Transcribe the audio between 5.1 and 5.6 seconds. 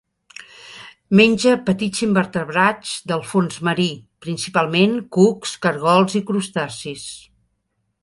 cucs,